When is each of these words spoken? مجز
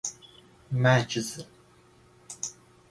مجز 0.73 1.29